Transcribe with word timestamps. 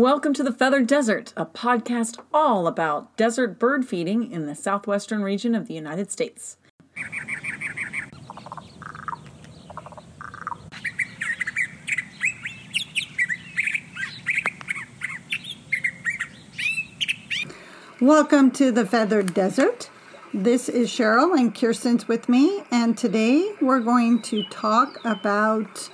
Welcome 0.00 0.32
to 0.32 0.42
the 0.42 0.50
Feathered 0.50 0.86
Desert, 0.86 1.34
a 1.36 1.44
podcast 1.44 2.18
all 2.32 2.66
about 2.66 3.14
desert 3.18 3.58
bird 3.58 3.84
feeding 3.86 4.32
in 4.32 4.46
the 4.46 4.54
southwestern 4.54 5.22
region 5.22 5.54
of 5.54 5.68
the 5.68 5.74
United 5.74 6.10
States. 6.10 6.56
Welcome 18.00 18.52
to 18.52 18.72
the 18.72 18.86
Feathered 18.86 19.34
Desert. 19.34 19.90
This 20.32 20.70
is 20.70 20.88
Cheryl 20.88 21.38
and 21.38 21.54
Kiersten's 21.54 22.08
with 22.08 22.26
me, 22.26 22.62
and 22.70 22.96
today 22.96 23.52
we're 23.60 23.80
going 23.80 24.22
to 24.22 24.44
talk 24.44 24.98
about 25.04 25.90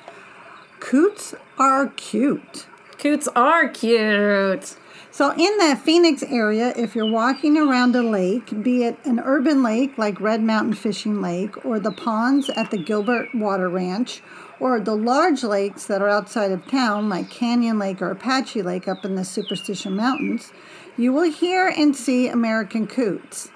coots 0.79 1.35
are 1.59 1.89
cute. 1.89 2.69
Coots 3.07 3.29
are 3.37 3.69
cute. 3.69 4.75
So, 5.13 5.31
in 5.31 5.59
the 5.59 5.79
Phoenix 5.81 6.25
area, 6.25 6.73
if 6.77 6.97
you're 6.97 7.09
walking 7.09 7.57
around 7.57 7.95
a 7.95 8.03
lake, 8.03 8.65
be 8.65 8.83
it 8.83 8.99
an 9.05 9.21
urban 9.21 9.63
lake 9.63 9.97
like 9.97 10.21
Red 10.21 10.43
Mountain 10.43 10.75
Fishing 10.75 11.23
Lake, 11.23 11.65
or 11.65 11.79
the 11.79 11.93
ponds 11.93 12.51
at 12.51 12.73
the 12.73 12.77
Gilbert 12.77 13.33
Water 13.33 13.69
Ranch, 13.69 14.23
or 14.59 14.81
the 14.81 14.97
large 14.97 15.45
lakes 15.45 15.87
that 15.87 16.03
are 16.03 16.09
outside 16.09 16.51
of 16.51 16.67
town 16.67 17.09
like 17.09 17.31
Canyon 17.31 17.79
Lake 17.79 18.03
or 18.03 18.11
Apache 18.11 18.63
Lake 18.63 18.89
up 18.89 19.05
in 19.05 19.15
the 19.15 19.25
Superstition 19.25 19.95
Mountains, 19.95 20.53
you 20.97 21.13
will 21.13 21.31
hear 21.31 21.69
and 21.69 21.95
see 21.95 22.27
American 22.27 22.89
coots. 22.89 23.53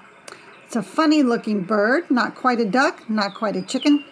It's 0.65 0.77
a 0.77 0.81
funny 0.81 1.23
looking 1.23 1.63
bird, 1.63 2.09
not 2.09 2.35
quite 2.35 2.61
a 2.61 2.65
duck, 2.65 3.09
not 3.09 3.33
quite 3.33 3.57
a 3.57 3.61
chicken, 3.61 4.05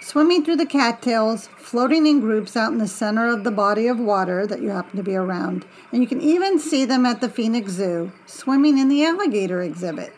swimming 0.00 0.44
through 0.44 0.56
the 0.56 0.66
cattails, 0.66 1.48
floating 1.56 2.06
in 2.06 2.20
groups 2.20 2.56
out 2.56 2.72
in 2.72 2.78
the 2.78 2.88
center 2.88 3.28
of 3.28 3.44
the 3.44 3.50
body 3.50 3.86
of 3.86 3.98
water 3.98 4.46
that 4.46 4.62
you 4.62 4.70
happen 4.70 4.96
to 4.96 5.02
be 5.02 5.14
around. 5.14 5.64
And 5.92 6.02
you 6.02 6.08
can 6.08 6.20
even 6.20 6.58
see 6.58 6.84
them 6.84 7.06
at 7.06 7.20
the 7.20 7.28
Phoenix 7.28 7.72
Zoo, 7.72 8.12
swimming 8.26 8.78
in 8.78 8.88
the 8.88 9.04
alligator 9.04 9.62
exhibit. 9.62 10.12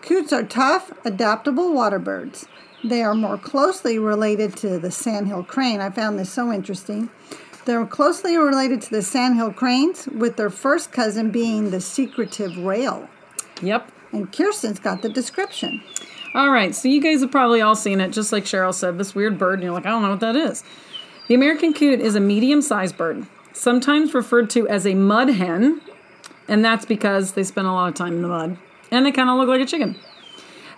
Coots 0.00 0.32
are 0.32 0.42
tough, 0.42 0.92
adaptable 1.04 1.72
water 1.72 1.98
birds. 1.98 2.46
They 2.82 3.02
are 3.02 3.14
more 3.14 3.38
closely 3.38 3.98
related 3.98 4.56
to 4.56 4.78
the 4.78 4.90
sandhill 4.90 5.44
crane. 5.44 5.80
I 5.80 5.90
found 5.90 6.18
this 6.18 6.32
so 6.32 6.50
interesting. 6.52 7.10
They're 7.64 7.86
closely 7.86 8.36
related 8.36 8.82
to 8.82 8.90
the 8.90 9.02
sandhill 9.02 9.52
cranes, 9.52 10.08
with 10.08 10.36
their 10.36 10.50
first 10.50 10.90
cousin 10.90 11.30
being 11.30 11.70
the 11.70 11.80
secretive 11.80 12.58
rail. 12.58 13.08
Yep. 13.62 13.92
And 14.10 14.32
Kiersten's 14.32 14.80
got 14.80 15.02
the 15.02 15.08
description. 15.08 15.82
All 16.34 16.50
right, 16.50 16.74
so 16.74 16.88
you 16.88 17.00
guys 17.00 17.20
have 17.20 17.30
probably 17.30 17.60
all 17.60 17.74
seen 17.76 18.00
it, 18.00 18.10
just 18.10 18.32
like 18.32 18.44
Cheryl 18.44 18.72
said, 18.72 18.96
this 18.98 19.14
weird 19.14 19.38
bird, 19.38 19.54
and 19.54 19.62
you're 19.64 19.72
like, 19.72 19.84
I 19.86 19.90
don't 19.90 20.02
know 20.02 20.10
what 20.10 20.20
that 20.20 20.36
is. 20.36 20.64
The 21.28 21.34
American 21.34 21.74
coot 21.74 22.00
is 22.00 22.14
a 22.14 22.20
medium 22.20 22.62
sized 22.62 22.96
bird, 22.96 23.26
sometimes 23.52 24.14
referred 24.14 24.48
to 24.50 24.66
as 24.68 24.86
a 24.86 24.94
mud 24.94 25.28
hen, 25.28 25.80
and 26.48 26.64
that's 26.64 26.86
because 26.86 27.32
they 27.32 27.42
spend 27.42 27.66
a 27.66 27.72
lot 27.72 27.88
of 27.88 27.94
time 27.94 28.14
in 28.14 28.22
the 28.22 28.28
mud, 28.28 28.56
and 28.90 29.04
they 29.04 29.12
kind 29.12 29.28
of 29.28 29.36
look 29.36 29.48
like 29.48 29.60
a 29.60 29.66
chicken. 29.66 29.96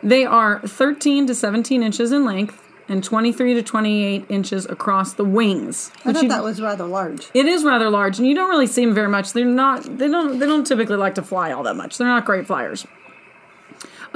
They 0.02 0.24
are 0.26 0.60
13 0.60 1.26
to 1.28 1.34
17 1.34 1.82
inches 1.82 2.10
in 2.12 2.24
length 2.24 2.60
and 2.88 3.02
23 3.02 3.54
to 3.54 3.62
28 3.62 4.26
inches 4.28 4.66
across 4.66 5.14
the 5.14 5.24
wings. 5.24 5.90
I 6.04 6.12
thought 6.12 6.24
you- 6.24 6.28
that 6.28 6.42
was 6.44 6.60
rather 6.60 6.84
large. 6.84 7.28
it 7.32 7.46
is 7.46 7.64
rather 7.64 7.88
large, 7.88 8.18
and 8.18 8.26
you 8.28 8.34
don't 8.34 8.50
really 8.50 8.66
see 8.66 8.84
them 8.84 8.92
very 8.94 9.08
much. 9.08 9.32
They're 9.32 9.44
not. 9.46 9.98
They 9.98 10.08
don't. 10.08 10.38
They 10.40 10.46
don't 10.46 10.66
typically 10.66 10.96
like 10.96 11.14
to 11.14 11.22
fly 11.22 11.52
all 11.52 11.62
that 11.62 11.76
much. 11.76 11.96
They're 11.96 12.08
not 12.08 12.24
great 12.26 12.46
flyers. 12.46 12.86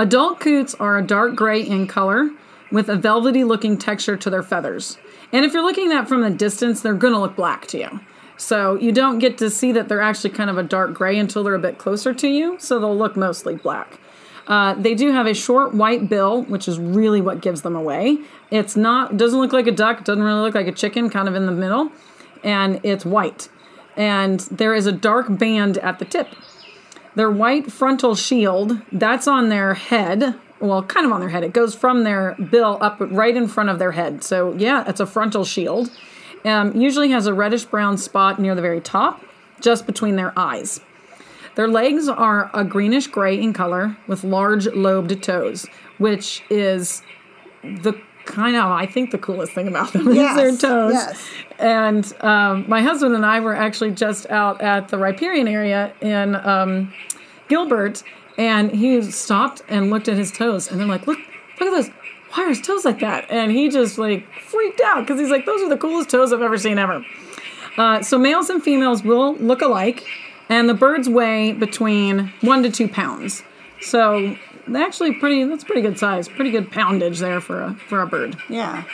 Adult 0.01 0.39
coots 0.39 0.77
are 0.77 0.97
a 0.97 1.03
dark 1.03 1.35
gray 1.35 1.61
in 1.61 1.89
color 1.89 2.31
with 2.71 2.89
a 2.89 2.95
velvety 2.95 3.43
looking 3.43 3.77
texture 3.77 4.17
to 4.17 4.31
their 4.31 4.45
feathers. 4.45 4.97
And 5.33 5.45
if 5.45 5.53
you're 5.53 5.65
looking 5.65 5.91
at 5.91 6.09
from 6.09 6.23
a 6.23 6.31
distance, 6.31 6.81
they're 6.81 6.95
going 6.95 7.15
to 7.15 7.19
look 7.19 7.35
black 7.35 7.67
to 7.69 7.79
you. 7.79 8.01
So 8.37 8.77
you 8.77 8.93
don't 8.93 9.19
get 9.19 9.39
to 9.39 9.51
see 9.51 9.73
that 9.73 9.89
they're 9.89 10.01
actually 10.01 10.31
kind 10.31 10.51
of 10.51 10.57
a 10.57 10.63
dark 10.63 10.95
gray 10.95 11.19
until 11.19 11.43
they're 11.43 11.57
a 11.57 11.59
bit 11.59 11.79
closer 11.79 12.15
to 12.15 12.29
you. 12.29 12.57
So 12.61 12.79
they'll 12.79 12.97
look 12.97 13.17
mostly 13.17 13.57
black. 13.57 13.99
Uh, 14.47 14.75
they 14.75 14.95
do 14.95 15.11
have 15.11 15.27
a 15.27 15.35
short 15.35 15.75
white 15.75 16.09
bill, 16.09 16.45
which 16.45 16.69
is 16.69 16.79
really 16.79 17.21
what 17.21 17.43
gives 17.43 17.63
them 17.63 17.75
away. 17.75 18.19
It's 18.53 18.77
not 18.77 19.17
doesn't 19.17 19.39
look 19.39 19.53
like 19.53 19.67
a 19.67 19.73
duck, 19.73 20.05
doesn't 20.05 20.23
really 20.23 20.41
look 20.41 20.55
like 20.55 20.69
a 20.69 20.73
chicken, 20.73 21.11
kind 21.11 21.29
of 21.29 21.35
in 21.35 21.45
the 21.45 21.53
middle, 21.53 21.91
and 22.45 22.81
it's 22.85 23.05
white. 23.05 23.49
And 23.97 24.41
there 24.43 24.75
is 24.75 24.87
a 24.87 24.93
dark 24.93 25.27
band 25.37 25.77
at 25.79 25.99
the 25.99 26.05
tip. 26.05 26.29
Their 27.19 27.33
white 27.33 27.73
frontal 27.73 28.15
shield, 28.15 28.81
that's 28.93 29.27
on 29.27 29.49
their 29.49 29.75
head. 29.75 30.37
Well, 30.61 30.85
kind 30.85 31.05
of 31.05 31.11
on 31.11 31.19
their 31.19 31.31
head. 31.31 31.43
It 31.43 31.53
goes 31.53 31.75
from 31.75 32.05
their 32.05 32.37
bill 32.37 32.79
up 32.81 32.99
right 33.01 33.37
in 33.37 33.49
front 33.49 33.71
of 33.71 33.81
their 33.81 33.91
head. 33.91 34.23
So, 34.23 34.55
yeah, 34.55 34.85
it's 34.87 35.01
a 35.01 35.07
frontal 35.07 35.45
shield. 35.45 35.91
Um, 36.45 36.81
usually 36.81 37.11
has 37.11 37.27
a 37.27 37.35
reddish 37.35 37.65
brown 37.65 37.99
spot 37.99 38.39
near 38.39 38.55
the 38.55 38.63
very 38.63 38.81
top, 38.81 39.21
just 39.61 39.85
between 39.85 40.15
their 40.15 40.33
eyes. 40.39 40.81
Their 41.57 41.67
legs 41.67 42.09
are 42.09 42.53
a 42.55 42.63
greenish 42.63 43.09
gray 43.09 43.37
in 43.37 43.53
color 43.53 43.97
with 44.07 44.23
large 44.23 44.69
lobed 44.69 45.21
toes, 45.21 45.67
which 45.99 46.45
is 46.49 47.03
the 47.65 48.01
kind 48.29 48.55
of, 48.57 48.65
I 48.71 48.87
think, 48.87 49.11
the 49.11 49.19
coolest 49.19 49.53
thing 49.53 49.67
about 49.67 49.93
them 49.93 50.13
Yes, 50.13 50.39
is 50.39 50.61
their 50.61 50.71
toes. 50.71 50.93
yes. 50.93 51.29
And 51.59 52.15
um, 52.21 52.65
my 52.69 52.81
husband 52.83 53.15
and 53.17 53.27
I 53.27 53.41
were 53.41 53.55
actually 53.57 53.91
just 53.91 54.31
out 54.31 54.61
at 54.61 54.89
the 54.89 54.99
riparian 54.99 55.49
area 55.49 55.93
in 56.01 56.37
um, 56.37 56.93
Gilbert, 57.49 58.05
and 58.37 58.71
he 58.71 59.03
stopped 59.11 59.63
and 59.69 59.91
looked 59.91 60.07
at 60.09 60.17
his 60.17 60.31
toes, 60.31 60.71
and 60.71 60.79
they're 60.79 60.87
like, 60.87 61.07
"Look, 61.09 61.19
look 61.59 61.69
at 61.69 61.71
those! 61.73 61.89
Why 62.35 62.45
are 62.45 62.49
his 62.49 62.61
toes 62.61 62.85
like 62.85 63.01
that?" 63.01 63.29
And 63.31 63.51
he 63.51 63.69
just 63.71 63.99
like 63.99 64.25
freaked 64.43 64.81
out 64.83 65.01
because 65.01 65.19
he's 65.19 65.31
like, 65.31 65.45
"Those 65.47 65.61
are 65.63 65.69
the 65.69 65.77
coolest 65.79 66.11
toes 66.11 66.33
I've 66.33 66.43
ever 66.43 66.59
seen 66.59 66.79
ever." 66.79 67.05
Uh, 67.77 68.03
so 68.03 68.19
males 68.19 68.51
and 68.51 68.63
females 68.63 69.03
will 69.03 69.35
look 69.37 69.63
alike, 69.63 70.07
and 70.49 70.69
the 70.69 70.75
birds 70.75 71.09
weigh 71.09 71.53
between 71.53 72.33
one 72.43 72.63
to 72.63 72.71
two 72.71 72.87
pounds. 72.89 73.43
So 73.81 74.37
they're 74.67 74.83
actually 74.85 75.15
pretty. 75.15 75.45
That's 75.45 75.65
pretty 75.65 75.83
good 75.83 75.99
size. 75.99 76.29
Pretty 76.29 76.51
good 76.51 76.71
poundage 76.71 77.19
there 77.19 77.41
for 77.41 77.63
a 77.63 77.75
for 77.89 78.03
a 78.03 78.07
bird. 78.07 78.37
Yeah. 78.49 78.85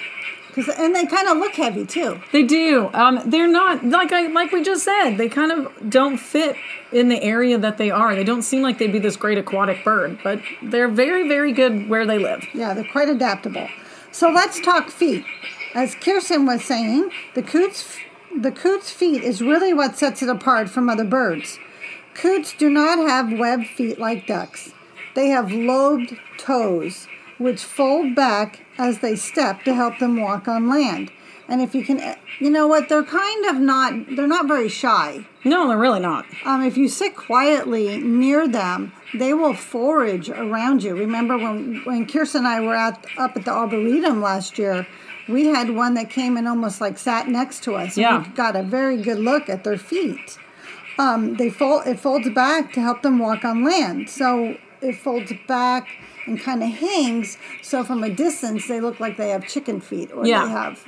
'Cause- 0.55 0.69
and 0.79 0.95
they 0.95 1.05
kind 1.07 1.27
of 1.27 1.39
look 1.39 1.55
heavy 1.57 1.85
too. 1.85 2.21
They 2.31 2.45
do. 2.45 2.89
Um, 2.95 3.21
they're 3.27 3.49
not 3.49 3.85
like 3.85 4.13
I 4.13 4.29
like 4.29 4.53
we 4.53 4.63
just 4.63 4.85
said. 4.85 5.17
They 5.17 5.29
kind 5.29 5.51
of 5.51 5.91
don't 5.91 6.17
fit 6.17 6.55
in 6.93 7.09
the 7.09 7.21
area 7.21 7.59
that 7.59 7.77
they 7.77 7.91
are. 7.91 8.15
They 8.15 8.23
don't 8.23 8.43
seem 8.43 8.63
like 8.63 8.79
they'd 8.79 8.93
be 8.93 9.01
this 9.01 9.17
great 9.17 9.37
aquatic 9.37 9.83
bird, 9.85 10.19
but 10.23 10.41
they're 10.63 10.87
very 10.89 11.27
very 11.27 11.53
good 11.53 11.89
where 11.89 12.07
they 12.07 12.19
live. 12.19 12.47
Yeah, 12.55 12.73
they're 12.73 12.85
quite 12.93 13.09
adaptable. 13.09 13.69
So 14.13 14.31
let's 14.31 14.61
talk 14.61 14.91
feet. 14.91 15.25
As 15.75 15.97
Kiersten 15.97 16.47
was 16.47 16.65
saying, 16.65 17.11
the 17.35 17.43
coot's 17.43 17.97
the 18.37 18.53
coot's 18.53 18.91
feet 18.93 19.25
is 19.25 19.43
really 19.43 19.75
what 19.75 19.97
sets 19.99 20.23
it 20.23 20.29
apart 20.29 20.71
from 20.71 20.89
other 20.89 21.05
birds. 21.05 21.59
Coots 22.15 22.55
do 22.57 22.71
not 22.71 22.99
have 22.99 23.39
webbed 23.39 23.67
feet 23.67 23.99
like 23.99 24.27
ducks. 24.27 24.73
They 25.15 25.29
have 25.29 25.53
lobed 25.53 26.17
toes, 26.39 27.07
which 27.39 27.63
fold 27.63 28.15
back 28.15 28.61
as 28.79 28.99
they 29.01 29.17
step 29.17 29.63
to 29.65 29.75
help 29.75 29.99
them 29.99 30.21
walk 30.21 30.49
on 30.49 30.69
land. 30.69 31.11
And 31.47 31.61
if 31.61 31.75
you 31.75 31.85
can, 31.85 32.17
you 32.41 32.49
know 32.51 32.67
what? 32.67 32.89
They're 32.89 33.03
kind 33.05 33.45
of 33.47 33.57
not. 33.57 33.93
They're 34.17 34.27
not 34.27 34.49
very 34.49 34.69
shy. 34.69 35.27
No, 35.45 35.69
they're 35.69 35.77
really 35.79 36.01
not. 36.01 36.25
Um, 36.47 36.63
if 36.65 36.79
you 36.79 36.89
sit 36.89 37.15
quietly 37.15 37.99
near 37.99 38.49
them, 38.49 38.93
they 39.13 39.35
will 39.35 39.53
forage 39.53 40.31
around 40.31 40.83
you. 40.83 40.95
Remember 40.97 41.37
when 41.37 41.83
when 41.85 42.07
Kiersten 42.07 42.37
and 42.37 42.49
I 42.49 42.61
were 42.61 42.75
at 42.75 43.05
up 43.19 43.37
at 43.37 43.45
the 43.45 43.51
Arboretum 43.51 44.23
last 44.23 44.59
year, 44.59 44.87
we 45.29 45.47
had 45.49 45.69
one 45.69 45.93
that 45.95 46.09
came 46.09 46.39
and 46.39 46.49
almost 46.49 46.81
like 46.81 46.97
sat 46.97 47.29
next 47.29 47.63
to 47.65 47.75
us. 47.75 47.89
and 47.99 48.03
Yeah. 48.03 48.23
we 48.23 48.29
got 48.35 48.57
a 48.57 48.63
very 48.63 48.97
good 49.03 49.19
look 49.19 49.51
at 49.51 49.65
their 49.65 49.77
feet. 49.79 50.39
Um, 50.99 51.35
they 51.37 51.51
fold 51.51 51.87
it 51.87 51.99
folds 51.99 52.29
back 52.31 52.73
to 52.75 52.81
help 52.81 53.03
them 53.03 53.19
walk 53.19 53.45
on 53.45 53.65
land. 53.65 54.09
So 54.11 54.57
it 54.81 54.97
folds 54.97 55.33
back 55.49 55.89
and 56.27 56.41
kind 56.41 56.63
of 56.63 56.71
hangs. 56.71 57.37
So 57.63 57.83
from 57.85 58.03
a 58.05 58.11
distance, 58.11 58.69
they 58.69 58.81
look 58.81 59.01
like 59.01 59.17
they 59.17 59.31
have 59.31 59.47
chicken 59.47 59.81
feet 59.81 60.11
or 60.13 60.25
Yeah. 60.27 60.45
they 60.45 60.51
have 60.51 60.85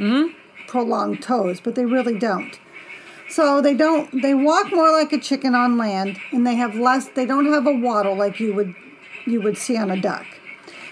prolonged 0.68 1.22
toes, 1.22 1.60
but 1.60 1.74
they 1.74 1.84
really 1.84 2.18
don't. 2.18 2.58
So 3.28 3.60
they 3.60 3.74
don't 3.74 4.22
they 4.22 4.34
walk 4.34 4.72
more 4.72 4.92
like 4.92 5.12
a 5.12 5.18
chicken 5.18 5.54
on 5.54 5.76
land 5.76 6.18
and 6.30 6.46
they 6.46 6.54
have 6.54 6.76
less 6.76 7.08
they 7.08 7.26
don't 7.26 7.46
have 7.52 7.66
a 7.66 7.72
waddle 7.72 8.16
like 8.16 8.38
you 8.38 8.54
would 8.54 8.74
you 9.26 9.40
would 9.40 9.58
see 9.58 9.76
on 9.76 9.90
a 9.90 10.00
duck. 10.00 10.24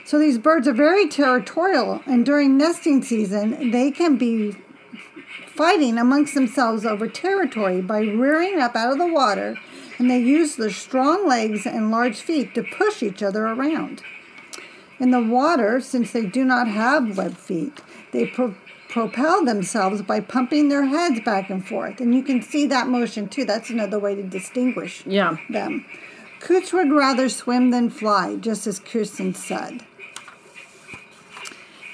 So 0.05 0.19
these 0.19 0.37
birds 0.39 0.67
are 0.69 0.73
very 0.75 1.07
territorial 1.09 2.03
and 2.07 2.27
during 2.27 2.59
nesting 2.59 3.03
season 3.03 3.71
they 3.71 3.91
can 3.93 4.17
be 4.17 4.57
fighting 5.55 5.99
amongst 5.99 6.35
themselves 6.35 6.85
over 6.85 7.07
territory 7.09 7.81
by 7.81 8.01
rearing 8.01 8.61
up 8.61 8.75
out 8.75 8.93
of 8.93 8.99
the 8.99 9.07
water 9.13 9.57
and 9.99 10.11
they 10.11 10.19
use 10.19 10.57
their 10.57 10.71
strong 10.71 11.27
legs 11.29 11.67
and 11.67 11.91
large 11.91 12.17
feet 12.17 12.55
to 12.55 12.63
push 12.63 13.03
each 13.03 13.23
other 13.23 13.47
around. 13.47 14.03
In 14.99 15.11
the 15.11 15.23
water, 15.23 15.81
since 15.81 16.13
they 16.13 16.27
do 16.27 16.45
not 16.45 16.69
have 16.69 17.17
webbed 17.17 17.37
feet, 17.39 17.81
they 18.13 18.27
pro- 18.27 18.55
propel 18.89 19.45
themselves 19.45 20.03
by 20.03 20.21
pumping 20.21 20.69
their 20.69 20.85
heads 20.87 21.21
back 21.21 21.51
and 21.51 21.67
forth. 21.67 22.01
And 22.01 22.15
you 22.15 22.23
can 22.23 22.43
see 22.43 22.67
that 22.67 22.89
motion 22.89 23.29
too. 23.29 23.45
That's 23.45 23.71
another 23.71 23.99
way 23.99 24.15
to 24.15 24.23
distinguish 24.23 25.05
Yeah. 25.07 25.37
them. 25.51 25.85
Coots 26.41 26.73
would 26.73 26.93
rather 26.93 27.29
swim 27.29 27.71
than 27.71 27.91
fly, 27.91 28.37
just 28.37 28.67
as 28.67 28.79
Kiersten 28.81 29.35
said. 29.35 29.85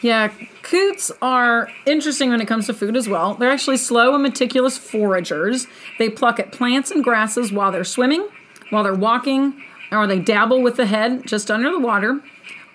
Yeah, 0.03 0.33
coots 0.63 1.11
are 1.21 1.69
interesting 1.85 2.31
when 2.31 2.41
it 2.41 2.47
comes 2.47 2.67
to 2.67 2.75
food 2.75 2.97
as 2.97 3.09
well. 3.09 3.35
They're 3.35 3.51
actually 3.51 3.77
slow 3.77 4.15
and 4.15 4.23
meticulous 4.23 4.79
foragers. 4.79 5.67
They 5.99 6.09
pluck 6.09 6.39
at 6.41 6.53
plants 6.53 6.91
and 6.91 7.05
grasses 7.05 7.53
while 7.53 7.71
they're 7.71 7.85
swimming, 7.85 8.27
while 8.71 8.83
they're 8.83 8.95
walking, 8.95 9.63
or 9.93 10.07
they 10.07 10.19
dabble 10.19 10.63
with 10.63 10.77
the 10.77 10.87
head 10.87 11.27
just 11.27 11.51
under 11.51 11.71
the 11.71 11.79
water, 11.79 12.21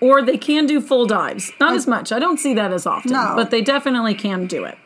or 0.00 0.22
they 0.22 0.38
can 0.38 0.66
do 0.66 0.80
full 0.80 1.06
dives. 1.06 1.50
Not 1.58 1.74
as 1.74 1.86
much. 1.86 2.12
I 2.12 2.18
don't 2.20 2.38
see 2.38 2.54
that 2.54 2.72
as 2.72 2.86
often, 2.86 3.12
No. 3.12 3.32
but 3.34 3.50
they 3.50 3.60
definitely 3.62 4.14
can 4.14 4.46
do 4.46 4.64
it. 4.64 4.78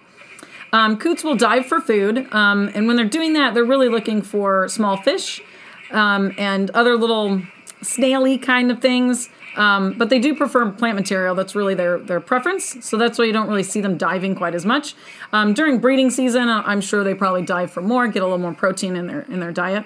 Um, 0.72 0.96
coots 0.96 1.24
will 1.24 1.34
dive 1.36 1.66
for 1.66 1.80
food, 1.80 2.32
um, 2.32 2.70
and 2.74 2.86
when 2.86 2.96
they're 2.96 3.04
doing 3.04 3.32
that, 3.34 3.54
they're 3.54 3.64
really 3.64 3.88
looking 3.88 4.22
for 4.22 4.68
small 4.68 4.96
fish 4.96 5.42
um, 5.90 6.32
and 6.38 6.70
other 6.70 6.96
little 6.96 7.42
snaily 7.82 8.38
kind 8.38 8.70
of 8.70 8.80
things. 8.80 9.28
Um, 9.56 9.94
but 9.98 10.10
they 10.10 10.18
do 10.18 10.34
prefer 10.34 10.70
plant 10.70 10.96
material. 10.96 11.34
That's 11.34 11.54
really 11.54 11.74
their 11.74 11.98
their 11.98 12.20
preference. 12.20 12.84
So 12.84 12.96
that's 12.96 13.18
why 13.18 13.24
you 13.24 13.32
don't 13.32 13.48
really 13.48 13.62
see 13.62 13.80
them 13.80 13.96
diving 13.98 14.34
quite 14.34 14.54
as 14.54 14.64
much. 14.64 14.94
Um, 15.32 15.54
during 15.54 15.78
breeding 15.78 16.10
season, 16.10 16.48
uh, 16.48 16.62
I'm 16.64 16.80
sure 16.80 17.02
they 17.02 17.14
probably 17.14 17.42
dive 17.42 17.70
for 17.70 17.82
more, 17.82 18.06
get 18.06 18.22
a 18.22 18.26
little 18.26 18.38
more 18.38 18.54
protein 18.54 18.96
in 18.96 19.06
their 19.06 19.22
in 19.22 19.40
their 19.40 19.52
diet. 19.52 19.84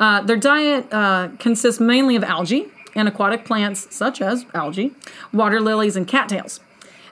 Uh, 0.00 0.22
their 0.22 0.36
diet 0.36 0.92
uh, 0.92 1.28
consists 1.38 1.80
mainly 1.80 2.16
of 2.16 2.24
algae 2.24 2.68
and 2.94 3.08
aquatic 3.08 3.44
plants 3.44 3.94
such 3.94 4.20
as 4.20 4.46
algae, 4.54 4.92
water 5.32 5.60
lilies, 5.60 5.96
and 5.96 6.06
cattails. 6.06 6.60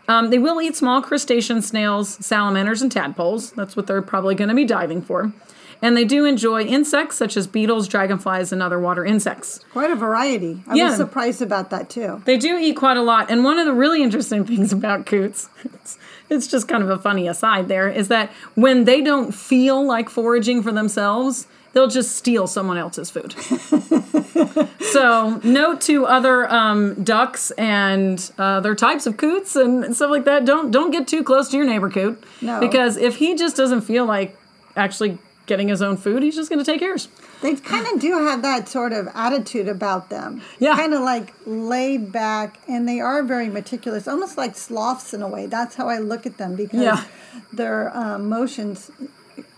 Um, 0.09 0.31
they 0.31 0.39
will 0.39 0.61
eat 0.61 0.77
small 0.77 1.01
crustacean 1.01 1.63
snails, 1.63 2.25
salamanders, 2.25 2.83
and 2.83 2.91
tadpoles. 2.91 3.53
That's 3.53 3.77
what 3.77 3.87
they're 3.87 4.03
probably 4.03 4.35
going 4.35 4.49
to 4.49 4.55
be 4.55 4.65
diving 4.65 5.03
for. 5.03 5.33
And 5.83 5.97
they 5.97 6.05
do 6.05 6.25
enjoy 6.25 6.63
insects 6.63 7.17
such 7.17 7.37
as 7.37 7.49
beetles, 7.49 7.89
dragonflies, 7.89 8.53
and 8.53 8.63
other 8.63 8.79
water 8.79 9.05
insects. 9.05 9.59
Quite 9.73 9.91
a 9.91 9.97
variety. 9.97 10.63
I 10.69 10.75
Yeah. 10.77 10.87
was 10.91 10.97
surprised 10.97 11.43
about 11.43 11.71
that 11.71 11.91
too. 11.91 12.23
They 12.25 12.37
do 12.37 12.57
eat 12.57 12.75
quite 12.77 12.97
a 12.97 13.03
lot. 13.03 13.31
And 13.31 13.43
one 13.43 13.59
of 13.59 13.67
the 13.67 13.73
really 13.75 14.01
interesting 14.03 14.45
things 14.51 14.73
about 14.73 15.07
coots, 15.07 15.49
it's, 15.65 15.99
it's 16.31 16.47
just 16.47 16.69
kind 16.69 16.85
of 16.85 16.89
a 16.91 16.99
funny 16.99 17.27
aside 17.27 17.67
there, 17.67 17.89
is 17.89 18.07
that 18.09 18.31
when 18.55 18.85
they 18.85 19.01
don't 19.03 19.33
feel 19.35 19.85
like 19.85 20.09
foraging 20.09 20.63
for 20.63 20.71
themselves, 20.71 21.49
they'll 21.73 21.89
just 21.89 22.15
steal 22.15 22.47
someone 22.47 22.77
else's 22.79 23.11
food. 23.11 23.33
so, 24.93 25.41
note 25.43 25.81
to 25.83 26.07
other 26.07 26.49
um, 26.53 27.03
ducks 27.03 27.51
and 27.53 28.31
uh, 28.39 28.43
other 28.43 28.75
types 28.75 29.07
of 29.07 29.17
coots 29.17 29.57
and 29.57 29.95
stuff 29.97 30.11
like 30.11 30.25
that: 30.27 30.45
don't 30.45 30.71
don't 30.71 30.91
get 30.91 31.09
too 31.09 31.23
close 31.25 31.49
to 31.51 31.57
your 31.57 31.67
neighbor 31.67 31.91
coot, 31.91 32.23
No. 32.41 32.61
because 32.61 32.97
if 32.97 33.17
he 33.17 33.35
just 33.35 33.57
doesn't 33.57 33.81
feel 33.83 34.05
like 34.05 34.37
actually 34.77 35.19
getting 35.47 35.69
his 35.69 35.83
own 35.83 35.97
food, 35.97 36.23
he's 36.23 36.37
just 36.37 36.49
going 36.51 36.59
to 36.59 36.65
take 36.65 36.81
yours. 36.81 37.09
They 37.43 37.57
kind 37.57 37.87
of 37.93 38.01
do 38.01 38.13
have 38.19 38.43
that 38.43 38.69
sort 38.69 38.93
of 38.93 39.09
attitude 39.15 39.69
about 39.69 40.09
them. 40.11 40.43
Yeah. 40.61 40.77
Kind 40.77 40.95
of 40.95 41.01
like 41.03 41.35
laid 41.47 42.13
back, 42.13 42.59
and 42.69 42.89
they 42.89 43.01
are 43.01 43.23
very 43.23 43.49
meticulous, 43.49 44.07
almost 44.07 44.37
like 44.37 44.57
sloths 44.57 45.13
in 45.13 45.23
a 45.23 45.29
way. 45.29 45.47
That's 45.47 45.75
how 45.75 45.89
I 45.89 45.99
look 45.99 46.27
at 46.27 46.39
them 46.39 46.55
because 46.55 46.81
Yeah. 46.81 47.05
their 47.53 47.97
um, 47.97 48.29
motions, 48.29 48.91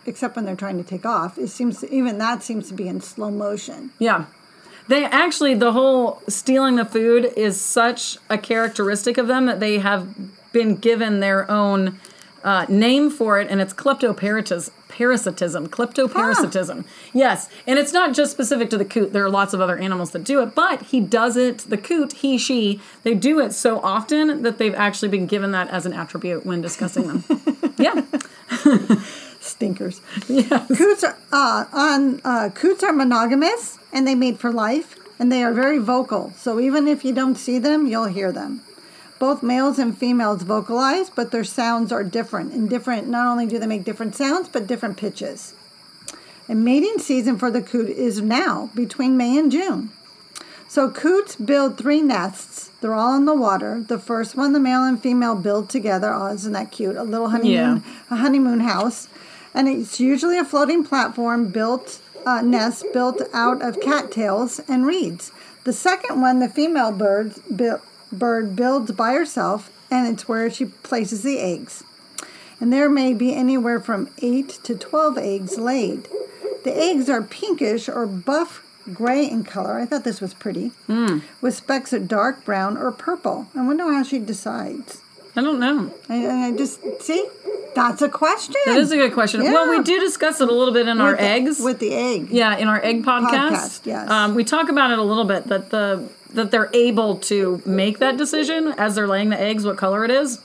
except 0.07 0.37
when 0.37 0.45
they're 0.47 0.57
trying 0.57 0.79
to 0.83 0.89
take 0.89 1.05
off, 1.05 1.37
it 1.39 1.49
seems 1.49 1.85
even 1.85 2.19
that 2.19 2.43
seems 2.43 2.69
to 2.69 2.75
be 2.75 2.89
in 2.89 3.01
slow 3.01 3.31
motion. 3.31 3.91
Yeah. 3.99 4.25
They 4.89 5.05
actually, 5.05 5.55
the 5.55 5.73
whole 5.73 6.23
stealing 6.29 6.77
the 6.77 6.85
food 6.85 7.33
is 7.37 7.59
such 7.61 8.19
a 8.29 8.37
characteristic 8.37 9.17
of 9.17 9.29
them 9.29 9.47
that 9.47 9.59
they 9.61 9.79
have 9.79 10.09
been 10.53 10.77
given 10.77 11.21
their 11.21 11.51
own 11.51 11.99
uh, 12.43 12.67
name 12.69 13.09
for 13.11 13.41
it, 13.41 13.49
and 13.51 13.61
it's 13.63 13.73
kleptoparasitism. 13.73 14.71
Parasitism, 14.95 15.69
kleptoparasitism. 15.71 16.85
Yes, 17.13 17.49
and 17.67 17.81
it's 17.81 17.93
not 17.93 18.15
just 18.15 18.31
specific 18.31 18.71
to 18.71 18.79
the 18.79 18.85
coot. 18.85 19.13
There 19.13 19.25
are 19.25 19.29
lots 19.31 19.53
of 19.53 19.61
other 19.61 19.77
animals 19.77 20.13
that 20.13 20.23
do 20.23 20.41
it, 20.41 20.55
but 20.55 20.83
he 20.83 21.01
does 21.01 21.37
it. 21.37 21.59
The 21.59 21.77
coot, 21.77 22.13
he, 22.13 22.39
she, 22.39 22.81
they 23.03 23.15
do 23.15 23.41
it 23.41 23.53
so 23.53 23.81
often 23.81 24.43
that 24.43 24.59
they've 24.59 24.75
actually 24.75 25.09
been 25.09 25.27
given 25.27 25.51
that 25.51 25.69
as 25.69 25.85
an 25.85 25.93
attribute 25.95 26.47
when 26.47 26.61
discussing 26.61 27.09
them. 27.09 27.25
yeah, 27.77 28.03
Stinkers. 29.41 30.01
yes. 30.29 30.69
Coots 30.79 31.03
are 31.03 31.17
uh, 31.33 31.65
on 31.73 32.21
uh, 32.25 32.51
coots 32.55 32.85
are 32.85 32.93
monogamous 32.93 33.79
and 33.93 34.07
they 34.07 34.15
mate 34.15 34.39
for 34.39 34.53
life, 34.53 34.95
and 35.19 35.33
they 35.33 35.43
are 35.43 35.53
very 35.53 35.79
vocal. 35.79 36.33
So 36.37 36.61
even 36.61 36.87
if 36.87 37.05
you 37.05 37.13
don't 37.13 37.35
see 37.35 37.59
them, 37.59 37.89
you'll 37.89 38.07
hear 38.07 38.31
them. 38.31 38.63
Both 39.25 39.43
males 39.43 39.79
and 39.79 39.97
females 39.97 40.43
vocalize, 40.43 41.09
but 41.09 41.31
their 41.31 41.45
sounds 41.45 41.91
are 41.91 42.05
different. 42.05 42.53
And 42.53 42.69
different, 42.69 43.09
not 43.09 43.27
only 43.27 43.47
do 43.47 43.59
they 43.59 43.67
make 43.67 43.83
different 43.83 44.15
sounds, 44.15 44.51
but 44.51 44.67
different 44.67 44.99
pitches. 44.99 45.55
And 46.47 46.63
mating 46.63 46.99
season 46.99 47.39
for 47.39 47.51
the 47.51 47.63
coot 47.63 47.89
is 47.89 48.21
now, 48.21 48.69
between 48.75 49.17
May 49.17 49.39
and 49.39 49.51
June. 49.51 49.89
So 50.69 50.91
coots 50.91 51.37
build 51.37 51.79
three 51.79 52.03
nests. 52.03 52.69
They're 52.83 52.93
all 52.93 53.17
in 53.17 53.25
the 53.25 53.35
water. 53.35 53.83
The 53.89 53.99
first 53.99 54.37
one, 54.37 54.53
the 54.53 54.61
male 54.61 54.85
and 54.85 55.01
female 55.01 55.37
build 55.37 55.71
together. 55.71 56.13
Oh, 56.13 56.27
isn't 56.27 56.53
that 56.53 56.71
cute? 56.71 56.97
A 56.97 57.03
little 57.03 57.31
honeymoon, 57.31 57.83
a 58.11 58.17
honeymoon 58.17 58.61
house, 58.61 59.09
and 59.55 59.69
it's 59.69 59.99
usually 59.99 60.37
a 60.37 60.45
floating 60.45 60.85
platform 60.85 61.49
built 61.49 61.99
uh, 62.27 62.43
nest 62.43 62.85
built 62.93 63.23
out 63.33 63.63
of 63.63 63.81
cattails 63.81 64.61
and 64.69 64.85
reeds. 64.85 65.33
The 65.65 65.73
second 65.73 66.21
one, 66.21 66.41
the 66.41 66.49
female 66.51 66.93
bird 66.93 67.37
bu- 67.51 67.81
bird 68.19 68.57
builds 68.57 68.93
by 68.93 69.13
herself, 69.13 69.71
and 69.91 70.13
it's 70.13 70.29
where 70.29 70.51
she 70.51 70.67
places 70.67 71.23
the 71.23 71.39
eggs. 71.39 71.85
And 72.61 72.73
there 72.73 72.89
may 72.89 73.13
be 73.15 73.35
anywhere 73.35 73.81
from 73.81 74.09
eight 74.23 74.49
to 74.65 74.75
twelve 74.75 75.19
eggs 75.19 75.59
laid. 75.59 76.09
The 76.65 76.75
eggs 76.77 77.11
are 77.11 77.21
pinkish 77.23 77.89
or 77.89 78.07
buff 78.07 78.63
gray 78.93 79.29
in 79.29 79.45
color. 79.45 79.79
I 79.79 79.87
thought 79.87 80.05
this 80.05 80.21
was 80.21 80.33
pretty. 80.35 80.73
With 81.41 81.55
specks 81.55 81.93
of 81.93 82.09
dark 82.09 82.45
brown 82.45 82.77
or 82.77 82.91
purple. 82.93 83.49
I 83.55 83.67
wonder 83.67 83.85
how 83.85 84.03
she 84.03 84.19
decides. 84.19 85.01
I 85.37 85.43
don't 85.43 85.59
know. 85.59 85.93
I, 86.09 86.47
I 86.49 86.53
just 86.53 86.81
see. 87.03 87.27
That's 87.75 88.01
a 88.03 88.09
question. 88.09 88.55
That 88.67 88.77
is 88.79 88.93
a 88.93 88.97
good 88.97 89.13
question. 89.15 89.43
Well, 89.43 89.69
we 89.69 89.83
do 89.83 89.99
discuss 89.99 90.41
it 90.41 90.49
a 90.49 90.53
little 90.53 90.73
bit 90.73 90.87
in 90.87 91.01
our 91.01 91.15
the- 91.17 91.23
eggs. 91.23 91.59
with 91.61 91.81
the 91.81 91.93
egg. 91.93 92.29
Yeah, 92.31 92.57
in 92.57 92.69
our 92.69 92.81
egg 92.83 93.03
podcast, 93.05 93.51
Podcast, 93.51 93.87
yes. 93.87 94.09
um, 94.09 94.37
we 94.37 94.45
talk 94.45 94.69
about 94.69 94.93
it 94.93 94.99
a 95.01 95.03
little 95.03 95.25
bit 95.25 95.49
that 95.49 95.71
the 95.71 96.09
that 96.35 96.51
they're 96.51 96.71
able 96.75 97.17
to 97.17 97.63
make 97.65 97.99
that 97.99 98.17
decision 98.17 98.75
as 98.77 98.95
they're 98.95 99.09
laying 99.09 99.31
the 99.31 99.41
eggs 99.41 99.65
what 99.65 99.77
color 99.77 100.05
it 100.05 100.11
is. 100.11 100.41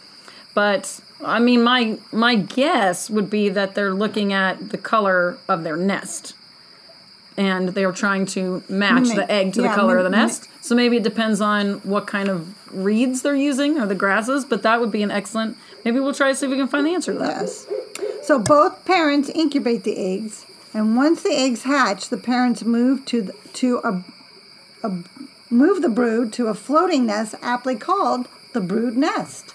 But 0.53 0.99
I 1.23 1.39
mean, 1.39 1.63
my 1.63 1.97
my 2.11 2.35
guess 2.35 3.09
would 3.09 3.29
be 3.29 3.49
that 3.49 3.75
they're 3.75 3.93
looking 3.93 4.33
at 4.33 4.69
the 4.69 4.77
color 4.77 5.37
of 5.47 5.63
their 5.63 5.77
nest, 5.77 6.33
and 7.37 7.69
they 7.69 7.83
are 7.83 7.91
trying 7.91 8.25
to 8.27 8.63
match 8.69 9.03
Mimic- 9.03 9.15
the 9.15 9.31
egg 9.31 9.53
to 9.53 9.61
yeah, 9.61 9.69
the 9.69 9.75
color 9.75 9.97
of 9.97 10.03
the 10.03 10.09
nest. 10.09 10.49
So 10.61 10.75
maybe 10.75 10.97
it 10.97 11.03
depends 11.03 11.41
on 11.41 11.75
what 11.79 12.07
kind 12.07 12.29
of 12.29 12.55
reeds 12.73 13.21
they're 13.21 13.35
using 13.35 13.79
or 13.79 13.85
the 13.85 13.95
grasses. 13.95 14.45
But 14.45 14.63
that 14.63 14.79
would 14.79 14.91
be 14.91 15.03
an 15.03 15.11
excellent. 15.11 15.57
Maybe 15.85 15.99
we'll 15.99 16.13
try 16.13 16.29
to 16.29 16.35
see 16.35 16.45
if 16.45 16.51
we 16.51 16.57
can 16.57 16.67
find 16.67 16.85
the 16.85 16.93
answer 16.93 17.13
to 17.13 17.19
that. 17.19 17.41
Yes. 17.41 17.67
So 18.23 18.37
both 18.39 18.85
parents 18.85 19.29
incubate 19.29 19.83
the 19.83 19.97
eggs, 19.97 20.45
and 20.73 20.95
once 20.95 21.23
the 21.23 21.31
eggs 21.31 21.63
hatch, 21.63 22.09
the 22.09 22.17
parents 22.17 22.63
move 22.63 23.05
to 23.05 23.21
the, 23.23 23.33
to 23.53 23.81
a, 23.83 24.03
a 24.87 24.97
move 25.49 25.81
the 25.81 25.89
brood 25.89 26.31
to 26.33 26.47
a 26.47 26.53
floating 26.53 27.05
nest, 27.05 27.35
aptly 27.41 27.75
called 27.75 28.27
the 28.53 28.61
brood 28.61 28.97
nest. 28.97 29.53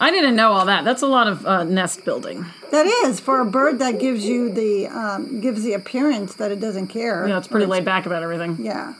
I 0.00 0.10
didn't 0.10 0.34
know 0.34 0.52
all 0.52 0.66
that. 0.66 0.84
That's 0.84 1.02
a 1.02 1.06
lot 1.06 1.28
of 1.28 1.46
uh, 1.46 1.62
nest 1.62 2.04
building. 2.04 2.44
That 2.72 2.86
is 2.86 3.20
for 3.20 3.40
a 3.40 3.44
bird 3.44 3.78
that 3.78 4.00
gives 4.00 4.24
you 4.24 4.50
the 4.50 4.88
um, 4.88 5.40
gives 5.40 5.62
the 5.62 5.74
appearance 5.74 6.34
that 6.34 6.50
it 6.50 6.58
doesn't 6.58 6.88
care. 6.88 7.28
Yeah, 7.28 7.38
it's 7.38 7.46
pretty 7.46 7.66
laid 7.66 7.84
back 7.84 8.04
about 8.06 8.22
everything. 8.22 8.56
Yeah. 8.60 8.94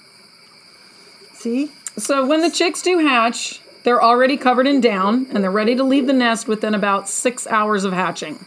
See, 1.34 1.72
So 1.96 2.25
when 2.25 2.40
the 2.40 2.50
chicks 2.50 2.82
do 2.82 2.99
hatch, 2.99 3.61
they're 3.82 4.00
already 4.02 4.37
covered 4.37 4.68
in 4.68 4.80
down 4.80 5.26
and 5.30 5.42
they're 5.42 5.50
ready 5.50 5.75
to 5.75 5.82
leave 5.82 6.06
the 6.06 6.12
nest 6.12 6.46
within 6.46 6.72
about 6.72 7.08
six 7.08 7.49
hours 7.49 7.82
of 7.82 7.92
hatching. 7.92 8.44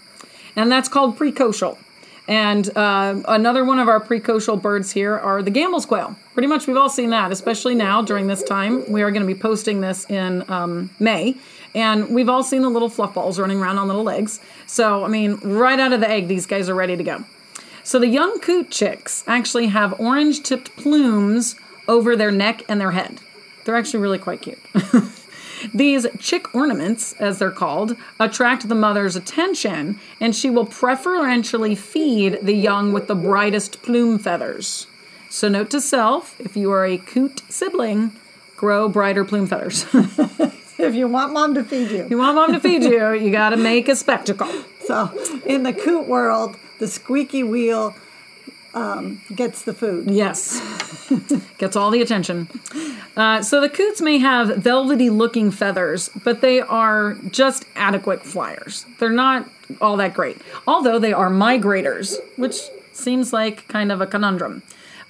And 0.56 0.72
that's 0.72 0.88
called 0.88 1.18
precocial. 1.20 1.78
And 2.28 2.76
uh, 2.76 3.22
another 3.28 3.64
one 3.64 3.80
of 3.80 3.88
our 3.88 4.00
precocial 4.00 4.60
birds 4.60 4.92
here 4.92 5.18
are 5.18 5.44
the 5.44 5.52
Gambel's 5.52 5.86
quail. 5.86 6.16
Pretty 6.34 6.48
much 6.48 6.66
we've 6.68 6.78
all 6.78 6.90
seen 6.90 7.12
that, 7.12 7.32
especially 7.32 7.76
now 7.76 8.02
during 8.02 8.28
this 8.28 8.42
time. 8.44 8.92
We 8.92 9.04
are 9.04 9.12
going 9.12 9.22
to 9.22 9.28
be 9.28 9.40
posting 9.40 9.82
this 9.82 10.10
in 10.10 10.44
um, 10.50 10.90
May. 11.00 11.36
And 11.76 12.10
we've 12.10 12.30
all 12.30 12.44
seen 12.44 12.62
the 12.62 12.70
little 12.70 12.90
fluff 12.90 13.14
balls 13.14 13.38
running 13.38 13.60
around 13.60 13.78
on 13.78 13.88
little 13.88 14.04
legs. 14.04 14.40
So, 14.66 15.04
I 15.04 15.08
mean, 15.08 15.36
right 15.44 15.80
out 15.80 15.94
of 15.94 16.00
the 16.00 16.10
egg, 16.10 16.28
these 16.28 16.46
guys 16.46 16.68
are 16.70 16.76
ready 16.76 16.98
to 16.98 17.04
go. 17.04 17.24
So 17.84 18.00
the 18.00 18.08
young 18.08 18.40
coot 18.40 18.72
chicks 18.72 19.24
actually 19.28 19.68
have 19.68 20.00
orange 20.00 20.42
tipped 20.42 20.76
plumes 20.76 21.56
over 21.88 22.16
their 22.16 22.32
neck 22.32 22.64
and 22.68 22.82
their 22.82 22.92
head. 22.92 23.20
They're 23.64 23.76
actually 23.76 24.00
really 24.00 24.18
quite 24.18 24.42
cute. 24.42 24.60
These 25.74 26.08
chick 26.20 26.54
ornaments, 26.54 27.14
as 27.14 27.40
they're 27.40 27.52
called, 27.52 27.96
attract 28.20 28.68
the 28.68 28.76
mother's 28.76 29.16
attention, 29.16 30.00
and 30.20 30.36
she 30.36 30.50
will 30.50 30.66
preferentially 30.66 31.76
feed 31.76 32.40
the 32.42 32.54
young 32.54 32.94
with 32.94 33.08
the 33.08 33.16
brightest 33.16 33.82
plume 33.82 34.20
feathers. 34.20 34.88
So, 35.30 35.50
note 35.50 35.70
to 35.72 35.82
self 35.82 36.40
if 36.40 36.56
you 36.56 36.72
are 36.72 36.86
a 36.86 36.98
coot 36.98 37.42
sibling, 37.50 38.14
grow 38.56 38.88
brighter 38.88 39.26
plume 39.26 39.48
feathers. 39.48 39.86
if 39.94 40.96
you 40.96 41.08
want 41.08 41.34
mom 41.34 41.54
to 41.56 41.64
feed 41.64 41.92
you. 41.92 42.08
you 42.10 42.18
want 42.18 42.36
mom 42.36 42.54
to 42.54 42.60
feed 42.60 42.84
you, 42.84 43.14
you 43.14 43.32
got 43.32 43.50
to 43.50 43.58
make 43.58 43.90
a 43.90 43.96
spectacle. 43.96 44.50
So 44.86 45.12
in 45.46 45.64
the 45.64 45.74
coot 45.74 46.08
world, 46.08 46.56
the 46.80 46.88
squeaky 46.88 47.44
wheel 47.44 47.96
um, 48.76 49.22
gets 49.34 49.64
the 49.64 49.74
food. 49.74 50.12
Yes. 50.12 50.62
Gets 51.58 51.76
all 51.78 51.92
the 51.92 52.02
attention. 52.02 52.50
Uh, 53.16 53.42
so 53.42 53.62
the 53.62 53.70
coots 53.70 54.02
may 54.02 54.18
have 54.18 54.58
velvety 54.58 55.10
looking 55.10 55.50
feathers, 55.50 56.10
but 56.24 56.42
they 56.42 56.60
are 56.60 57.14
just 57.32 57.66
adequate 57.76 58.24
flyers. 58.24 58.86
They're 59.00 59.10
not 59.10 59.50
all 59.80 59.96
that 59.98 60.14
great, 60.14 60.38
although 60.68 61.00
they 61.00 61.14
are 61.14 61.30
migrators, 61.30 62.18
which 62.38 62.60
seems 62.92 63.32
like 63.32 63.68
kind 63.70 63.92
of 63.92 64.02
a 64.02 64.06
conundrum. 64.08 64.62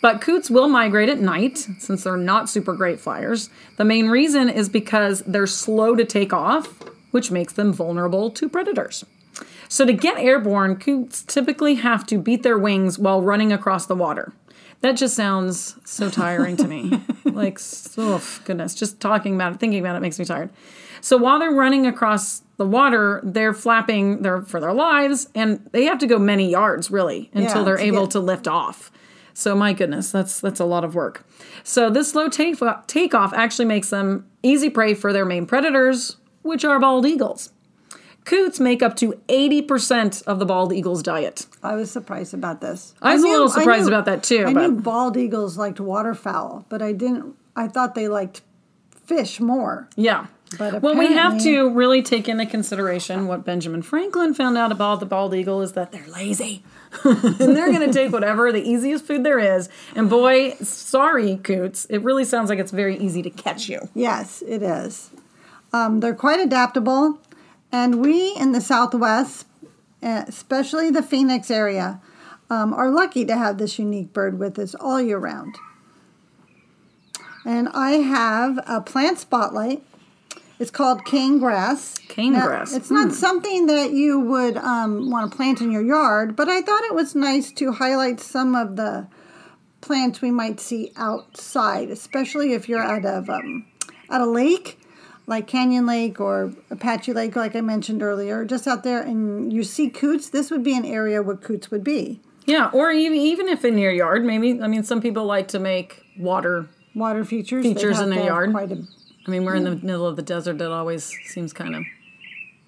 But 0.01 0.21
coots 0.21 0.51
will 0.51 0.67
migrate 0.67 1.09
at 1.09 1.19
night 1.19 1.57
since 1.79 2.03
they're 2.03 2.17
not 2.17 2.49
super 2.49 2.73
great 2.73 2.99
flyers. 2.99 3.49
The 3.77 3.85
main 3.85 4.09
reason 4.09 4.49
is 4.49 4.69
because 4.69 5.21
they're 5.21 5.47
slow 5.47 5.95
to 5.95 6.05
take 6.05 6.31
off, 6.31 6.83
which 7.09 7.31
makes 7.31 7.53
them 7.53 7.73
vulnerable 7.73 8.29
to 8.29 8.47
predators. 8.47 9.03
So, 9.75 9.85
to 9.85 9.91
get 9.91 10.17
airborne, 10.17 10.77
coots 10.77 11.21
typically 11.21 11.75
have 11.75 12.05
to 12.05 12.17
beat 12.17 12.43
their 12.43 12.57
wings 12.57 12.97
while 12.97 13.21
running 13.21 13.51
across 13.51 13.87
the 13.87 13.95
water. 13.95 14.31
That 14.79 14.93
just 14.93 15.17
sounds 15.17 15.75
so 15.83 16.09
tiring 16.09 16.55
to 16.55 16.65
me. 16.65 17.03
like, 17.25 17.59
oh, 17.97 18.23
goodness, 18.45 18.73
just 18.73 19.01
talking 19.01 19.35
about 19.35 19.51
it, 19.51 19.59
thinking 19.59 19.81
about 19.81 19.97
it 19.97 19.99
makes 19.99 20.17
me 20.17 20.23
tired. 20.23 20.49
So, 21.01 21.17
while 21.17 21.39
they're 21.39 21.51
running 21.51 21.85
across 21.85 22.41
the 22.55 22.65
water, 22.65 23.19
they're 23.21 23.53
flapping 23.53 24.21
their, 24.21 24.43
for 24.43 24.61
their 24.61 24.71
lives, 24.71 25.27
and 25.35 25.69
they 25.73 25.83
have 25.83 25.99
to 25.99 26.07
go 26.07 26.17
many 26.17 26.49
yards, 26.49 26.89
really, 26.89 27.29
until 27.33 27.57
Yeah, 27.57 27.63
they're 27.65 27.79
able 27.79 28.07
to 28.07 28.21
lift 28.21 28.47
off. 28.47 28.93
So 29.33 29.53
my 29.57 29.73
goodness, 29.73 30.09
that's 30.09 30.39
that's 30.39 30.61
a 30.61 30.65
lot 30.65 30.85
of 30.85 30.95
work. 30.95 31.27
So 31.65 31.89
this 31.89 32.11
slow 32.11 32.29
take 32.29 32.57
takeoff 32.87 33.33
actually 33.33 33.65
makes 33.65 33.89
them 33.89 34.25
easy 34.41 34.69
prey 34.69 34.93
for 34.93 35.11
their 35.11 35.25
main 35.25 35.45
predators, 35.45 36.15
which 36.43 36.63
are 36.63 36.79
bald 36.79 37.05
eagles. 37.05 37.51
Coots 38.25 38.59
make 38.59 38.81
up 38.83 38.95
to 38.97 39.13
80% 39.29 40.23
of 40.25 40.39
the 40.39 40.45
bald 40.45 40.73
eagle's 40.73 41.03
diet. 41.03 41.45
I 41.63 41.75
was 41.75 41.91
surprised 41.91 42.33
about 42.33 42.59
this. 42.59 42.93
I 43.01 43.13
was 43.13 43.23
a 43.23 43.27
little 43.27 43.49
surprised 43.49 43.83
knew- 43.83 43.89
about 43.89 44.05
that 44.05 44.23
too, 44.23 44.45
I 44.47 44.53
but- 44.53 44.69
knew 44.69 44.81
bald 44.81 45.15
eagles 45.15 45.57
liked 45.57 45.79
waterfowl, 45.79 46.65
but 46.69 46.81
I 46.81 46.91
didn't. 46.91 47.35
I 47.55 47.67
thought 47.67 47.95
they 47.95 48.07
liked 48.07 48.41
fish 49.05 49.39
more. 49.39 49.87
Yeah. 49.95 50.25
But 50.59 50.81
well, 50.81 50.95
we 50.95 51.13
have 51.13 51.41
to 51.41 51.69
really 51.71 52.01
take 52.01 52.29
into 52.29 52.45
consideration 52.45 53.27
what 53.27 53.43
Benjamin 53.43 53.81
Franklin 53.81 54.33
found 54.33 54.57
out 54.57 54.71
about 54.71 54.99
the 54.99 55.05
bald 55.05 55.33
eagle 55.33 55.61
is 55.61 55.73
that 55.73 55.91
they're 55.91 56.07
lazy. 56.07 56.63
and 57.03 57.39
they're 57.39 57.71
going 57.73 57.85
to 57.85 57.91
take 57.91 58.11
whatever 58.11 58.51
the 58.51 58.61
easiest 58.61 59.05
food 59.05 59.23
there 59.23 59.39
is. 59.39 59.69
And 59.95 60.09
boy, 60.09 60.51
sorry, 60.61 61.37
Coots, 61.37 61.85
it 61.89 61.97
really 62.03 62.23
sounds 62.25 62.49
like 62.49 62.59
it's 62.59 62.71
very 62.71 62.95
easy 62.97 63.21
to 63.23 63.29
catch 63.29 63.67
you. 63.67 63.89
Yes, 63.93 64.43
it 64.47 64.61
is. 64.61 65.09
Um, 65.73 65.99
they're 65.99 66.15
quite 66.15 66.39
adaptable, 66.39 67.19
and 67.75 67.99
we 67.99 68.33
in 68.37 68.53
the 68.53 68.61
Southwest, 68.61 69.45
eh, 70.01 70.23
especially 70.29 70.89
the 70.89 71.03
Phoenix 71.03 71.51
area, 71.51 71.99
um, 72.49 72.73
are 72.73 72.89
lucky 72.89 73.25
to 73.25 73.35
have 73.35 73.57
this 73.57 73.77
unique 73.77 74.13
bird 74.13 74.39
with 74.39 74.57
us 74.57 74.75
all 74.75 75.01
year 75.01 75.17
round. 75.17 75.57
And 77.45 77.67
I 77.73 77.91
have 77.91 78.59
a 78.65 78.79
plant 78.79 79.19
spotlight. 79.19 79.83
It's 80.57 80.71
called 80.71 81.03
cane 81.03 81.37
grass. 81.37 81.97
Cane 82.07 82.31
Now, 82.31 82.47
grass, 82.47 82.71
It's 82.71 82.89
not 82.89 83.11
something 83.11 83.65
that 83.65 83.91
you 83.91 84.21
would 84.21 84.55
um, 84.55 85.09
want 85.09 85.29
to 85.29 85.35
plant 85.35 85.59
in 85.59 85.69
your 85.69 85.83
yard, 85.83 86.37
but 86.37 86.47
I 86.47 86.61
thought 86.61 86.85
it 86.85 86.95
was 86.95 87.13
nice 87.13 87.51
to 87.53 87.73
highlight 87.73 88.21
some 88.21 88.55
of 88.55 88.77
the 88.77 89.07
plants 89.81 90.21
we 90.21 90.31
might 90.31 90.61
see 90.61 90.93
outside, 90.95 91.89
especially 91.89 92.53
if 92.53 92.69
you're 92.69 92.81
out 92.81 93.03
of 93.03 93.29
um, 93.29 93.65
at 94.09 94.21
a 94.21 94.25
lake 94.25 94.79
like 95.27 95.47
Canyon 95.47 95.85
Lake 95.85 96.19
or 96.19 96.53
Apache 96.69 97.13
Lake, 97.13 97.35
like 97.35 97.55
I 97.55 97.61
mentioned 97.61 98.03
earlier, 98.03 98.45
just 98.45 98.67
out 98.67 98.83
there, 98.83 99.01
and 99.01 99.51
you 99.51 99.63
see 99.63 99.89
coots. 99.89 100.29
This 100.29 100.51
would 100.51 100.63
be 100.63 100.75
an 100.77 100.85
area 100.85 101.21
where 101.21 101.35
coots 101.35 101.71
would 101.71 101.83
be. 101.83 102.19
Yeah, 102.45 102.69
or 102.73 102.91
even 102.91 103.17
even 103.17 103.47
if 103.47 103.65
in 103.65 103.77
your 103.77 103.91
yard, 103.91 104.23
maybe. 104.23 104.61
I 104.61 104.67
mean, 104.67 104.83
some 104.83 105.01
people 105.01 105.25
like 105.25 105.47
to 105.49 105.59
make 105.59 106.03
water. 106.17 106.67
Water 106.93 107.25
features. 107.25 107.65
Features 107.65 107.99
in 107.99 108.09
their 108.09 108.25
yard. 108.25 108.51
Quite 108.51 108.71
a, 108.71 108.83
I 109.27 109.31
mean, 109.31 109.43
we're 109.45 109.55
in 109.55 109.63
the 109.63 109.75
middle 109.75 110.05
of 110.05 110.15
the 110.15 110.21
desert. 110.21 110.59
That 110.59 110.71
always 110.71 111.11
seems 111.25 111.53
kind 111.53 111.75
of 111.75 111.83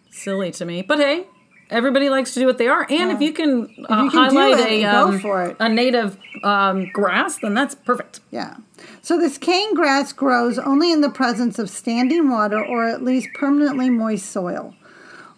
silly 0.09 0.51
to 0.51 0.65
me. 0.65 0.81
But 0.81 0.97
hey, 0.99 1.27
everybody 1.69 2.09
likes 2.09 2.33
to 2.33 2.39
do 2.39 2.45
what 2.45 2.57
they 2.57 2.67
are, 2.67 2.85
and 2.89 3.11
if 3.11 3.21
you 3.21 3.33
can, 3.33 3.63
uh, 3.89 4.03
you 4.03 4.09
can 4.09 4.35
highlight 4.35 4.59
it, 4.59 4.83
a 4.83 4.85
um, 4.85 5.55
a 5.59 5.69
native 5.69 6.17
um, 6.43 6.89
grass, 6.91 7.39
then 7.39 7.53
that's 7.53 7.75
perfect. 7.75 8.21
yeah. 8.31 8.57
So 9.01 9.17
this 9.17 9.37
cane 9.37 9.73
grass 9.73 10.13
grows 10.13 10.59
only 10.59 10.91
in 10.91 11.01
the 11.01 11.09
presence 11.09 11.59
of 11.59 11.69
standing 11.69 12.29
water 12.29 12.63
or 12.63 12.87
at 12.87 13.03
least 13.03 13.29
permanently 13.33 13.89
moist 13.89 14.27
soil. 14.27 14.75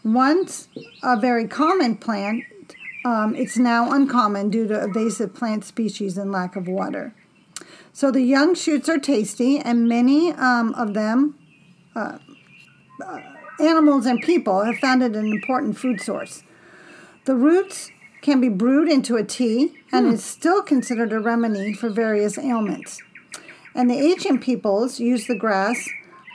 Once 0.03 0.67
a 1.03 1.17
very 1.17 1.47
common 1.47 1.95
plant, 1.95 2.43
um, 3.05 3.35
it's 3.35 3.57
now 3.57 3.91
uncommon 3.91 4.49
due 4.49 4.67
to 4.67 4.83
invasive 4.83 5.33
plant 5.33 5.63
species 5.63 6.17
and 6.17 6.31
lack 6.31 6.55
of 6.55 6.67
water. 6.67 7.13
So 7.93 8.11
the 8.11 8.21
young 8.21 8.55
shoots 8.55 8.87
are 8.87 8.97
tasty, 8.97 9.59
and 9.59 9.87
many 9.87 10.31
um, 10.33 10.73
of 10.75 10.93
them, 10.93 11.35
uh, 11.95 12.17
uh, 13.05 13.19
animals 13.59 14.05
and 14.05 14.21
people, 14.21 14.63
have 14.63 14.77
found 14.77 15.03
it 15.03 15.15
an 15.15 15.31
important 15.31 15.77
food 15.77 16.01
source. 16.01 16.43
The 17.25 17.35
roots 17.35 17.91
can 18.21 18.41
be 18.41 18.49
brewed 18.49 18.89
into 18.89 19.15
a 19.15 19.23
tea 19.23 19.73
and 19.91 20.07
is 20.13 20.23
still 20.23 20.61
considered 20.61 21.13
a 21.13 21.19
remedy 21.19 21.73
for 21.73 21.89
various 21.89 22.37
ailments. 22.37 23.01
And 23.75 23.89
the 23.89 23.95
ancient 23.95 24.41
peoples 24.41 24.99
used 24.99 25.27
the 25.27 25.35
grass. 25.35 25.87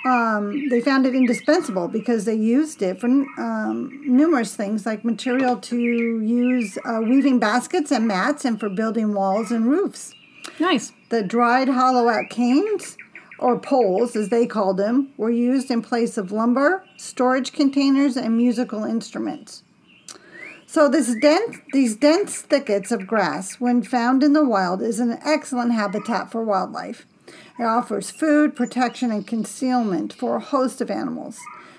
Um, 0.07 0.69
they 0.69 0.81
found 0.81 1.07
it 1.07 1.15
indispensable 1.15 1.89
because 1.89 2.27
they 2.27 2.35
used 2.35 2.83
it 2.83 3.01
for 3.01 3.07
um, 3.07 4.01
numerous 4.05 4.55
things, 4.55 4.85
like 4.87 5.05
material 5.05 5.57
to 5.57 5.77
use 5.79 6.79
uh, 6.85 7.01
weaving 7.03 7.39
baskets 7.39 7.91
and 7.91 8.07
mats, 8.07 8.45
and 8.45 8.61
for 8.61 8.69
building 8.69 9.15
walls 9.15 9.51
and 9.51 9.67
roofs. 9.67 10.15
Nice. 10.61 10.93
The 11.09 11.23
dried 11.23 11.69
hollow 11.69 12.09
out 12.09 12.29
canes, 12.29 12.97
or 13.39 13.59
poles 13.59 14.17
as 14.17 14.29
they 14.29 14.47
called 14.47 14.77
them, 14.77 15.13
were 15.17 15.31
used 15.31 15.71
in 15.71 15.83
place 15.83 16.17
of 16.17 16.33
lumber, 16.33 16.85
storage 16.97 17.53
containers, 17.53 18.17
and 18.17 18.37
musical 18.37 18.85
instruments. 18.85 19.63
So 20.67 20.89
this 20.89 21.15
dense, 21.21 21.59
these 21.73 21.95
dense 21.95 22.41
thickets 22.41 22.91
of 22.91 23.07
grass, 23.07 23.61
when 23.61 23.83
found 23.83 24.23
in 24.23 24.33
the 24.33 24.45
wild, 24.45 24.83
is 24.83 24.99
an 24.99 25.19
excellent 25.25 25.73
habitat 25.73 26.33
for 26.33 26.43
wildlife. 26.43 27.07
It 27.59 27.65
offers 27.65 28.11
food, 28.11 28.57
protection, 28.57 29.13
and 29.13 29.27
concealment 29.27 30.13
for 30.13 30.37
a 30.37 30.41
host 30.41 30.81
of 30.81 30.91
animals. 30.91 31.39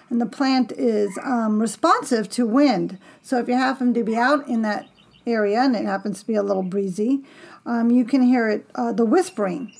And 0.09 0.21
the 0.21 0.25
plant 0.25 0.71
is 0.71 1.17
um, 1.23 1.59
responsive 1.59 2.29
to 2.29 2.45
wind. 2.45 2.97
So 3.21 3.39
if 3.39 3.47
you 3.47 3.55
happen 3.55 3.93
to 3.95 4.03
be 4.03 4.15
out 4.15 4.47
in 4.47 4.61
that 4.61 4.87
area 5.27 5.61
and 5.61 5.75
it 5.75 5.85
happens 5.85 6.21
to 6.21 6.27
be 6.27 6.35
a 6.35 6.43
little 6.43 6.63
breezy, 6.63 7.23
um, 7.65 7.89
you 7.91 8.05
can 8.05 8.21
hear 8.21 8.47
it, 8.47 8.69
uh, 8.75 8.93
the 8.93 9.05
whispering. 9.05 9.73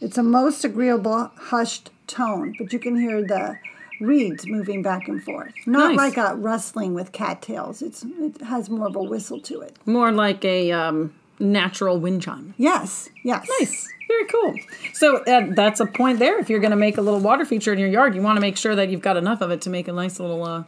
It's 0.00 0.18
a 0.18 0.22
most 0.22 0.64
agreeable, 0.64 1.30
hushed 1.36 1.90
tone, 2.06 2.54
but 2.58 2.72
you 2.72 2.78
can 2.78 2.98
hear 2.98 3.22
the 3.22 3.58
reeds 4.00 4.46
moving 4.46 4.80
back 4.82 5.08
and 5.08 5.22
forth. 5.22 5.52
Not 5.66 5.94
Nice. 5.94 5.96
like 5.96 6.16
a 6.16 6.34
rustling 6.36 6.94
with 6.94 7.12
cattails. 7.12 7.82
It's 7.82 8.04
it 8.18 8.40
has 8.40 8.70
more 8.70 8.86
of 8.86 8.96
a 8.96 9.02
whistle 9.02 9.40
to 9.42 9.60
it. 9.60 9.76
More 9.84 10.10
like 10.10 10.42
a 10.44 10.72
um, 10.72 11.12
natural 11.38 11.98
wind 12.00 12.22
chime. 12.22 12.54
Yes, 12.56 13.10
yes. 13.24 13.46
Nice. 13.60 13.88
Very 14.08 14.24
cool. 14.26 14.54
So 14.94 15.18
uh, 15.24 15.48
that's 15.54 15.78
a 15.80 15.86
point 15.86 16.18
there. 16.18 16.38
If 16.40 16.48
you're 16.50 16.58
going 16.60 16.72
to 16.72 16.76
make 16.76 16.96
a 16.98 17.02
little 17.02 17.20
water 17.20 17.44
feature 17.44 17.72
in 17.72 17.78
your 17.78 17.88
yard, 17.88 18.14
you 18.14 18.22
want 18.22 18.36
to 18.38 18.40
make 18.40 18.56
sure 18.56 18.74
that 18.74 18.88
you've 18.88 19.02
got 19.02 19.16
enough 19.16 19.40
of 19.40 19.50
it 19.52 19.60
to 19.62 19.70
make 19.70 19.86
a 19.86 19.92
nice 19.92 20.18
little 20.18 20.44
uh, 20.44 20.64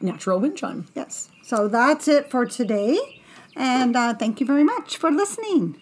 natural 0.00 0.40
wind 0.40 0.56
chime. 0.56 0.86
Yes. 0.96 1.28
So 1.44 1.68
that's 1.68 2.08
it 2.08 2.30
for 2.30 2.46
today. 2.46 2.98
And 3.54 3.94
uh, 3.94 4.14
thank 4.14 4.40
you 4.40 4.46
very 4.46 4.64
much 4.64 4.96
for 4.96 5.10
listening. 5.10 5.80